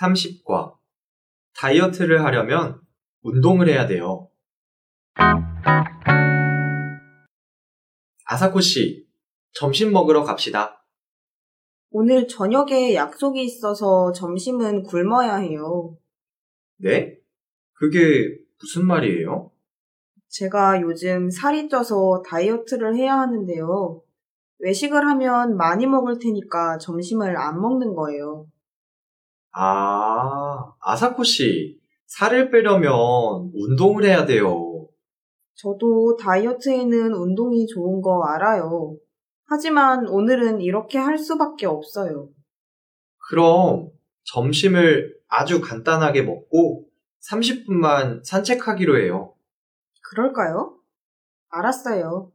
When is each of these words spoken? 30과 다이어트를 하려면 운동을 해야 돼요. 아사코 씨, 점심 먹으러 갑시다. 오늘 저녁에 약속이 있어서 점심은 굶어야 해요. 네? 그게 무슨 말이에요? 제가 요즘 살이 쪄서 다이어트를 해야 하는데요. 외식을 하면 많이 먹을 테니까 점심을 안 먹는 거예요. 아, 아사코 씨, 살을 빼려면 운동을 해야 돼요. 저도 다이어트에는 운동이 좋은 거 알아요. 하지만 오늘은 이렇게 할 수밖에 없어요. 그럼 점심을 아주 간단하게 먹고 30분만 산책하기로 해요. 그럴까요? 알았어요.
30과 0.00 0.74
다이어트를 1.56 2.24
하려면 2.24 2.80
운동을 3.22 3.68
해야 3.68 3.86
돼요. 3.86 4.28
아사코 8.26 8.60
씨, 8.60 9.06
점심 9.52 9.92
먹으러 9.92 10.24
갑시다. 10.24 10.84
오늘 11.90 12.26
저녁에 12.26 12.94
약속이 12.94 13.42
있어서 13.44 14.10
점심은 14.12 14.82
굶어야 14.82 15.36
해요. 15.36 15.96
네? 16.76 17.16
그게 17.74 18.36
무슨 18.58 18.86
말이에요? 18.86 19.52
제가 20.28 20.80
요즘 20.80 21.30
살이 21.30 21.68
쪄서 21.68 22.22
다이어트를 22.26 22.96
해야 22.96 23.18
하는데요. 23.20 24.02
외식을 24.58 25.06
하면 25.06 25.56
많이 25.56 25.86
먹을 25.86 26.18
테니까 26.18 26.78
점심을 26.78 27.36
안 27.36 27.60
먹는 27.60 27.94
거예요. 27.94 28.48
아, 29.56 30.72
아사코 30.80 31.22
씨, 31.22 31.78
살을 32.06 32.50
빼려면 32.50 32.92
운동을 33.54 34.04
해야 34.04 34.26
돼요. 34.26 34.88
저도 35.54 36.16
다이어트에는 36.16 37.14
운동이 37.14 37.66
좋은 37.66 38.02
거 38.02 38.24
알아요. 38.24 38.96
하지만 39.46 40.08
오늘은 40.08 40.60
이렇게 40.60 40.98
할 40.98 41.16
수밖에 41.16 41.66
없어요. 41.66 42.28
그럼 43.28 43.90
점심을 44.24 45.14
아주 45.28 45.60
간단하게 45.60 46.22
먹고 46.22 46.86
30분만 47.30 48.24
산책하기로 48.24 48.98
해요. 48.98 49.34
그럴까요? 50.02 50.76
알았어요. 51.50 52.32